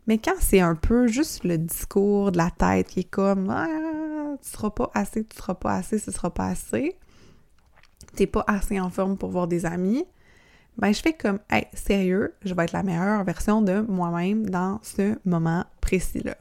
[0.07, 4.35] Mais quand c'est un peu juste le discours de la tête qui est comme ah,
[4.41, 6.97] tu seras pas assez, tu seras pas assez, ce sera pas assez,
[8.15, 10.03] t'es pas assez en forme pour voir des amis,
[10.77, 14.79] ben je fais comme hey, sérieux, je vais être la meilleure version de moi-même dans
[14.83, 16.35] ce moment précis-là.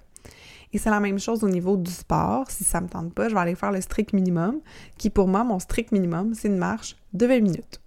[0.72, 2.50] Et c'est la même chose au niveau du sport.
[2.50, 4.60] Si ça me tente pas, je vais aller faire le strict minimum,
[4.98, 7.80] qui pour moi, mon strict minimum, c'est une marche de 20 minutes.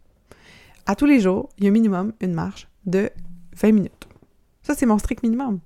[0.85, 3.09] À tous les jours, il y a minimum une marche de
[3.55, 4.07] 20 minutes.
[4.61, 5.59] Ça, c'est mon strict minimum.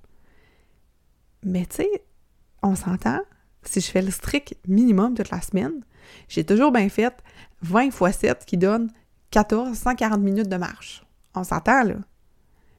[1.44, 2.04] Mais tu sais,
[2.62, 3.20] on s'entend,
[3.64, 5.84] si je fais le strict minimum toute la semaine,
[6.28, 7.14] j'ai toujours bien fait
[7.62, 8.92] 20 x 7 qui donne
[9.32, 11.04] 14, 140 minutes de marche.
[11.36, 11.96] On s'entend, là.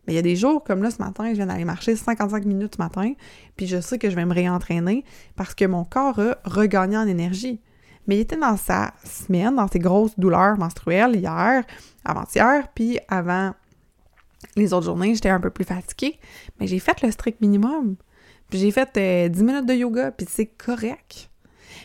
[0.07, 2.47] Mais il y a des jours comme là ce matin, je viens d'aller marcher 55
[2.47, 3.13] minutes ce matin,
[3.57, 5.05] puis je sais que je vais me réentraîner
[5.37, 7.61] parce que mon corps a regagné en énergie.
[8.09, 11.63] Mais il était dans sa semaine, dans ses grosses douleurs menstruelles hier,
[12.05, 13.53] avant-hier, puis avant
[14.57, 16.19] les autres journées, j'étais un peu plus fatiguée.
[16.59, 17.97] Mais j'ai fait le strict minimum.
[18.51, 18.91] Puis j'ai fait
[19.31, 21.31] 10 euh, minutes de yoga, puis c'est correct.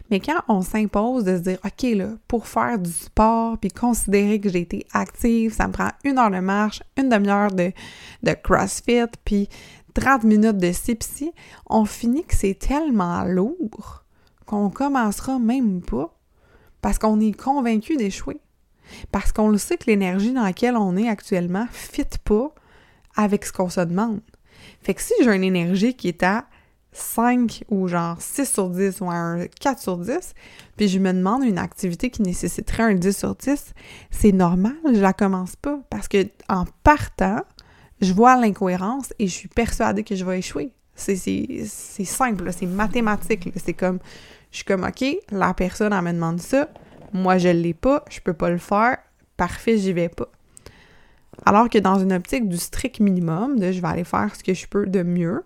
[0.09, 4.39] Mais quand on s'impose de se dire, OK, là, pour faire du sport, puis considérer
[4.39, 7.71] que j'ai été active, ça me prend une heure de marche, une demi-heure de,
[8.23, 9.49] de CrossFit, puis
[9.93, 10.97] 30 minutes de ci
[11.67, 14.03] on finit que c'est tellement lourd
[14.45, 16.12] qu'on commencera même pas
[16.83, 18.39] parce qu'on est convaincu d'échouer.
[19.11, 22.53] Parce qu'on le sait que l'énergie dans laquelle on est actuellement ne fit pas
[23.15, 24.19] avec ce qu'on se demande.
[24.81, 26.45] Fait que si j'ai une énergie qui est à
[26.91, 30.33] 5 ou genre 6 sur 10 ou un 4 sur 10,
[30.75, 33.73] puis je me demande une activité qui nécessiterait un 10 sur 10,
[34.11, 37.41] c'est normal, je la commence pas parce que en partant,
[38.01, 40.71] je vois l'incohérence et je suis persuadée que je vais échouer.
[40.95, 41.15] C'est
[42.05, 43.49] simple, c'est mathématique.
[43.55, 43.99] C'est comme,
[44.53, 46.69] je suis comme, OK, la personne, elle me demande ça,
[47.11, 48.99] moi je l'ai pas, je peux pas le faire,
[49.35, 50.29] parfait, j'y vais pas.
[51.43, 54.53] Alors que dans une optique du strict minimum, de je vais aller faire ce que
[54.53, 55.43] je peux de mieux,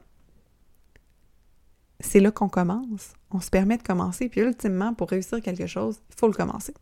[2.01, 3.13] c'est là qu'on commence.
[3.31, 6.73] On se permet de commencer, puis ultimement, pour réussir quelque chose, il faut le commencer.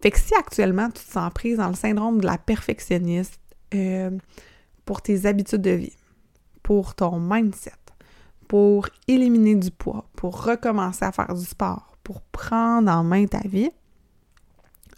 [0.00, 3.38] Fait que si actuellement tu te sens prise dans le syndrome de la perfectionniste
[3.72, 4.10] euh,
[4.84, 5.96] pour tes habitudes de vie,
[6.64, 7.70] pour ton mindset,
[8.48, 13.40] pour éliminer du poids, pour recommencer à faire du sport, pour prendre en main ta
[13.40, 13.70] vie,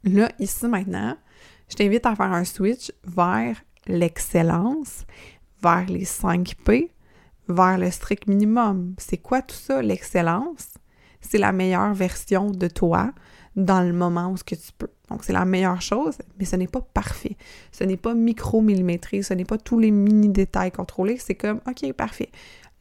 [0.05, 1.17] là, ici maintenant,
[1.69, 5.05] je t'invite à faire un switch vers l'excellence,
[5.63, 6.91] vers les 5 P,
[7.49, 8.95] vers le strict minimum.
[8.99, 10.69] C'est quoi tout ça, l'excellence?
[11.21, 13.13] C'est la meilleure version de toi
[13.57, 14.91] dans le moment où ce que tu peux.
[15.09, 17.37] Donc, c'est la meilleure chose, mais ce n'est pas parfait.
[17.73, 21.19] Ce n'est pas micro-millimétré, ce n'est pas tous les mini-détails contrôlés.
[21.19, 22.31] C'est comme, OK, parfait.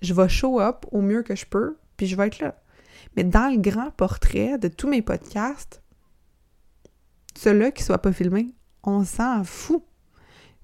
[0.04, 2.56] Je vais show up au mieux que je peux, puis je vais être là.
[3.16, 5.82] Mais dans le grand portrait de tous mes podcasts,
[7.36, 9.84] ceux-là qui ne soient pas filmés, on s'en fout.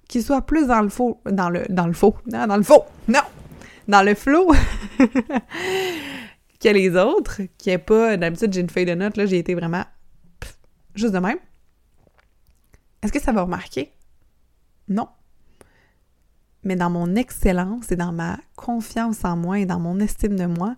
[0.08, 2.84] Qu'ils soient plus dans le faux, dans le, dans le faux, non, dans le faux,
[3.08, 3.20] non,
[3.88, 4.52] dans le flow
[6.60, 9.54] que les autres, qui est pas, d'habitude j'ai une feuille de notes, là j'ai été
[9.54, 9.84] vraiment
[10.94, 11.38] juste de même.
[13.02, 13.92] Est-ce que ça va remarquer?
[14.88, 15.08] Non.
[16.64, 20.46] Mais dans mon excellence et dans ma confiance en moi et dans mon estime de
[20.46, 20.76] moi,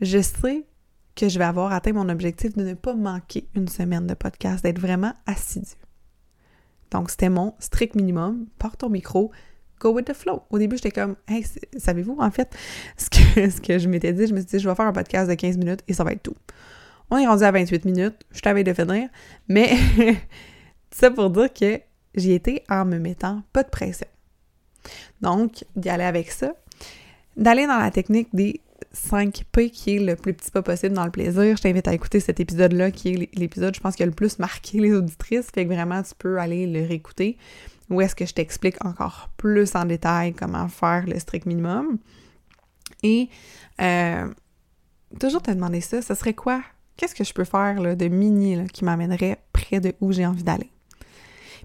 [0.00, 0.66] je sais
[1.14, 4.62] que je vais avoir atteint mon objectif de ne pas manquer une semaine de podcast,
[4.62, 5.72] d'être vraiment assidu.
[6.90, 8.46] Donc, c'était mon strict minimum.
[8.58, 9.30] Porte ton micro,
[9.80, 10.42] go with the flow.
[10.50, 11.44] Au début, j'étais comme, hey,
[11.76, 12.54] savez-vous, en fait,
[12.96, 15.34] ce que, je m'étais dit, je me suis dit, je vais faire un podcast de
[15.34, 16.36] 15 minutes et ça va être tout.
[17.10, 19.08] On est rendu à 28 minutes, je t'avais de finir,
[19.48, 19.76] mais
[20.90, 21.80] ça pour dire que
[22.14, 24.06] j'y étais en me mettant pas de pression.
[25.20, 26.54] Donc, d'y aller avec ça,
[27.36, 28.60] d'aller dans la technique des
[28.92, 31.56] 5 P qui est le plus petit pas possible dans le plaisir.
[31.56, 34.38] Je t'invite à écouter cet épisode-là qui est l'épisode, je pense, qui a le plus
[34.38, 35.50] marqué les auditrices.
[35.52, 37.38] Fait que vraiment, tu peux aller le réécouter.
[37.90, 41.98] Où est-ce que je t'explique encore plus en détail comment faire le strict minimum.
[43.02, 43.28] Et
[43.80, 44.28] euh,
[45.18, 46.62] toujours te demander ça, ce serait quoi?
[46.96, 50.44] Qu'est-ce que je peux faire là, de mini qui m'amènerait près de où j'ai envie
[50.44, 50.70] d'aller?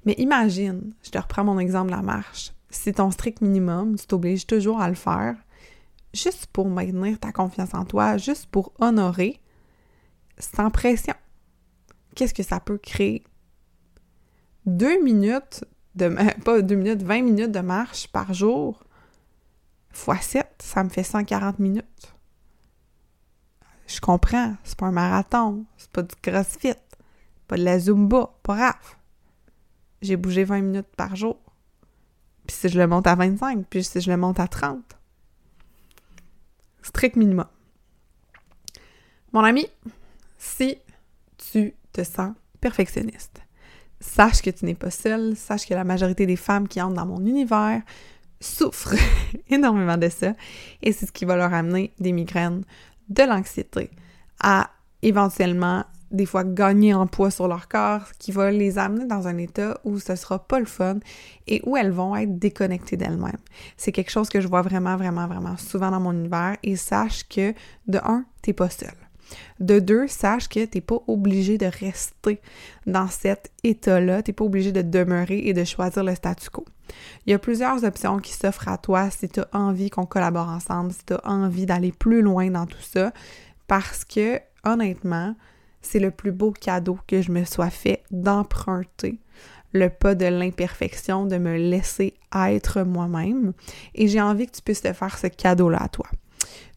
[0.05, 2.51] Mais imagine, je te reprends mon exemple de la marche.
[2.69, 5.35] Si ton strict minimum, tu t'obliges toujours à le faire,
[6.13, 9.39] juste pour maintenir ta confiance en toi, juste pour honorer,
[10.37, 11.13] sans pression.
[12.15, 13.23] Qu'est-ce que ça peut créer?
[14.65, 15.63] Deux minutes
[15.95, 18.83] de, pas deux minutes, 20 minutes de marche par jour,
[19.91, 22.13] fois 7, ça me fait 140 minutes.
[23.87, 26.73] Je comprends, c'est pas un marathon, c'est pas du crossfit,
[27.47, 28.95] pas de la zumba, pas grave.
[30.01, 31.37] J'ai bougé 20 minutes par jour.
[32.47, 34.79] Puis si je le monte à 25, puis si je le monte à 30,
[36.81, 37.47] strict minimum.
[39.33, 39.67] Mon ami,
[40.37, 40.77] si
[41.51, 43.41] tu te sens perfectionniste,
[43.99, 47.05] sache que tu n'es pas seule, sache que la majorité des femmes qui entrent dans
[47.05, 47.81] mon univers
[48.39, 48.95] souffrent
[49.49, 50.33] énormément de ça
[50.81, 52.63] et c'est ce qui va leur amener des migraines,
[53.09, 53.91] de l'anxiété,
[54.39, 54.69] à
[55.01, 59.37] éventuellement des fois gagner en poids sur leur corps, qui va les amener dans un
[59.37, 60.99] état où ce sera pas le fun
[61.47, 63.37] et où elles vont être déconnectées d'elles-mêmes.
[63.75, 67.27] C'est quelque chose que je vois vraiment, vraiment, vraiment souvent dans mon univers et sache
[67.27, 67.53] que
[67.87, 68.93] de un, t'es pas seul.
[69.59, 72.39] De deux, sache que t'es pas obligé de rester
[72.85, 76.65] dans cet état-là, t'es pas obligé de demeurer et de choisir le statu quo.
[77.25, 80.93] Il y a plusieurs options qui s'offrent à toi si tu envie qu'on collabore ensemble,
[80.93, 83.11] si tu envie d'aller plus loin dans tout ça,
[83.67, 85.35] parce que honnêtement,
[85.81, 89.19] c'est le plus beau cadeau que je me sois fait d'emprunter
[89.73, 93.53] le pas de l'imperfection, de me laisser être moi-même.
[93.95, 96.07] Et j'ai envie que tu puisses te faire ce cadeau-là à toi.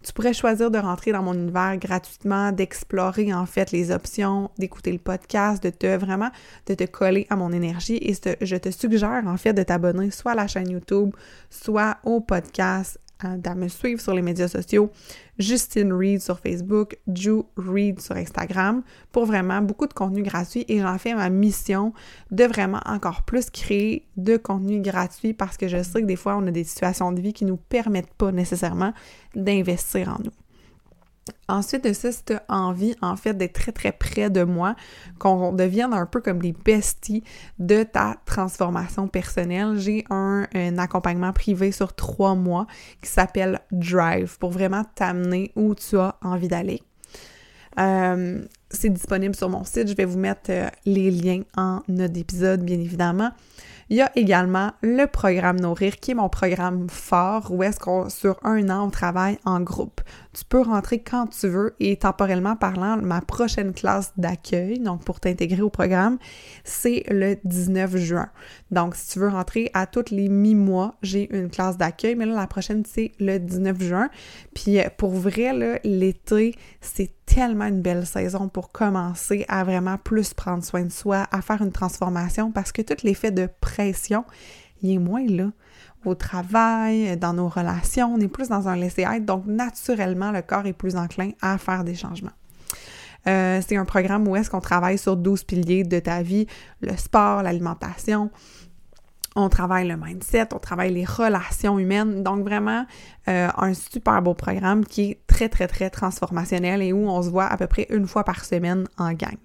[0.03, 4.93] Tu pourrais choisir de rentrer dans mon univers gratuitement, d'explorer en fait les options, d'écouter
[4.93, 6.31] le podcast, de te vraiment
[6.67, 10.33] de te coller à mon énergie et je te suggère en fait de t'abonner soit
[10.33, 11.15] à la chaîne YouTube,
[11.51, 14.91] soit au podcast de me suivre sur les médias sociaux,
[15.39, 20.81] Justine Reed sur Facebook, Ju Reed sur Instagram, pour vraiment beaucoup de contenu gratuit et
[20.81, 21.93] j'en fais ma mission
[22.31, 26.37] de vraiment encore plus créer de contenu gratuit parce que je sais que des fois
[26.37, 28.93] on a des situations de vie qui nous permettent pas nécessairement
[29.35, 30.33] d'investir en nous.
[31.49, 34.75] Ensuite de ça, si tu as envie, en fait, d'être très, très près de moi,
[35.19, 37.25] qu'on devienne un peu comme des besties
[37.59, 40.47] de ta transformation personnelle, j'ai un,
[40.79, 42.67] accompagnement privé sur trois mois
[43.03, 46.83] qui s'appelle Drive pour vraiment t'amener où tu as envie d'aller.
[47.79, 49.89] Euh, c'est disponible sur mon site.
[49.89, 53.31] Je vais vous mettre euh, les liens en note d'épisode, bien évidemment.
[53.91, 58.09] Il y a également le programme Nourrir, qui est mon programme fort, où est-ce qu'on,
[58.09, 60.01] sur un an, on travaille en groupe.
[60.33, 65.19] Tu peux rentrer quand tu veux et temporellement parlant, ma prochaine classe d'accueil, donc pour
[65.19, 66.19] t'intégrer au programme,
[66.63, 68.29] c'est le 19 juin.
[68.71, 72.35] Donc, si tu veux rentrer à tous les mi-mois, j'ai une classe d'accueil, mais là,
[72.35, 74.09] la prochaine, c'est le 19 juin.
[74.55, 80.65] Puis, pour vrai, l'été, c'est tellement une belle saison pour commencer à vraiment plus prendre
[80.65, 84.25] soin de soi, à faire une transformation parce que tout l'effet de pression,
[84.83, 85.51] il est moins là.
[86.05, 90.67] Au travail, dans nos relations, on est plus dans un laisser-être, donc naturellement, le corps
[90.67, 92.31] est plus enclin à faire des changements.
[93.29, 96.47] Euh, c'est un programme où est-ce qu'on travaille sur 12 piliers de ta vie,
[96.81, 98.31] le sport, l'alimentation,
[99.37, 102.23] on travaille le mindset, on travaille les relations humaines.
[102.23, 102.85] Donc vraiment
[103.29, 107.31] euh, un super beau programme qui est très très très transformationnel et où on se
[107.31, 109.37] voit à peu près une fois par semaine en gang.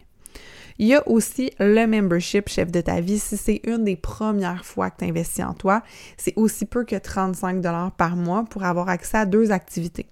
[0.78, 3.18] Il y a aussi le membership chef de ta vie.
[3.18, 5.84] Si c'est une des premières fois que tu investis en toi,
[6.18, 10.08] c'est aussi peu que 35 dollars par mois pour avoir accès à deux activités.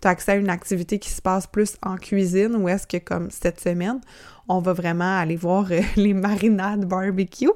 [0.00, 2.98] Tu as accès à une activité qui se passe plus en cuisine ou est-ce que
[2.98, 4.00] comme cette semaine,
[4.48, 7.50] on va vraiment aller voir euh, les marinades barbecue.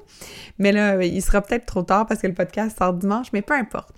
[0.59, 3.55] Mais là, il sera peut-être trop tard parce que le podcast sort dimanche, mais peu
[3.55, 3.91] importe.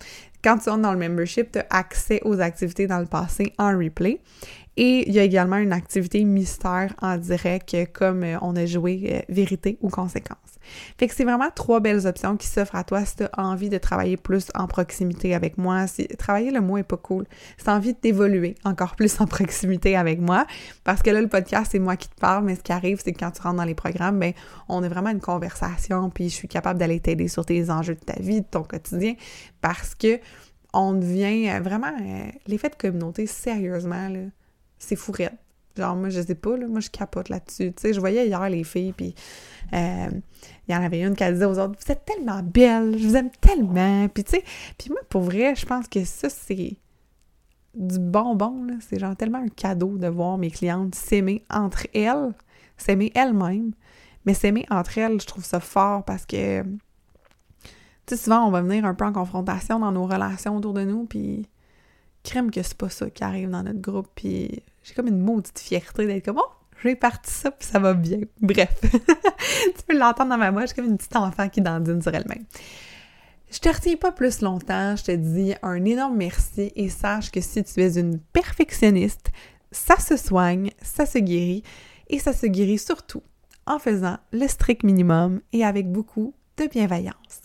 [0.43, 3.77] Quand tu entres dans le membership, tu as accès aux activités dans le passé en
[3.77, 4.19] replay.
[4.75, 9.03] Et il y a également une activité mystère en direct comme euh, on a joué
[9.11, 10.37] euh, vérité ou conséquence.
[10.97, 13.69] Fait que c'est vraiment trois belles options qui s'offrent à toi si tu as envie
[13.69, 15.85] de travailler plus en proximité avec moi.
[16.17, 17.25] Travailler le mot est pas cool.
[17.57, 20.47] Si tu envie d'évoluer encore plus en proximité avec moi,
[20.83, 23.11] parce que là, le podcast, c'est moi qui te parle, mais ce qui arrive, c'est
[23.11, 24.33] que quand tu rentres dans les programmes, ben,
[24.69, 27.99] on a vraiment une conversation, puis je suis capable d'aller t'aider sur tes enjeux de
[27.99, 29.13] ta vie, de ton quotidien,
[29.61, 30.19] parce que
[30.73, 31.91] on devient euh, vraiment
[32.47, 34.21] l'effet de communauté, sérieusement, là
[34.87, 35.33] c'est fourette.
[35.75, 37.73] Genre, moi, je sais pas, là, moi, je capote là-dessus.
[37.73, 39.15] Tu sais, je voyais hier les filles, puis
[39.73, 40.09] euh,
[40.67, 43.15] il y en avait une qui disait aux autres «Vous êtes tellement belles, je vous
[43.15, 44.43] aime tellement!» Puis, tu sais,
[44.77, 46.77] puis moi, pour vrai, je pense que ça, c'est
[47.73, 48.75] du bonbon, là.
[48.81, 52.33] C'est genre tellement un cadeau de voir mes clientes s'aimer entre elles,
[52.77, 53.73] s'aimer elles-mêmes,
[54.25, 56.69] mais s'aimer entre elles, je trouve ça fort parce que, tu
[58.09, 61.05] sais, souvent, on va venir un peu en confrontation dans nos relations autour de nous,
[61.05, 61.49] puis
[62.21, 65.57] crème que c'est pas ça qui arrive dans notre groupe, puis j'ai comme une maudite
[65.59, 66.51] fierté d'être comme, oh,
[66.83, 68.19] j'ai parti ça, puis ça va bien.
[68.41, 72.13] Bref, tu peux l'entendre dans ma voix, j'ai comme une petite enfant qui dandine sur
[72.13, 72.43] elle-même.
[73.51, 77.39] Je te retiens pas plus longtemps, je te dis un énorme merci et sache que
[77.39, 79.31] si tu es une perfectionniste,
[79.71, 81.63] ça se soigne, ça se guérit
[82.07, 83.23] et ça se guérit surtout
[83.65, 87.41] en faisant le strict minimum et avec beaucoup de bienveillance.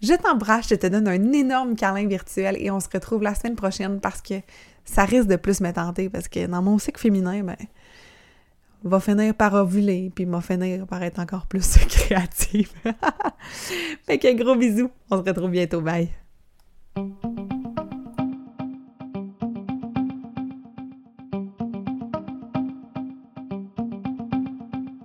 [0.00, 3.56] Je t'embrasse, je te donne un énorme câlin virtuel et on se retrouve la semaine
[3.56, 4.34] prochaine parce que
[4.88, 7.56] ça risque de plus me tenter parce que dans mon cycle féminin, ben,
[8.82, 12.72] va finir par ovuler, puis va finir par être encore plus créative.
[14.06, 16.10] fait que gros bisous, on se retrouve bientôt, bye!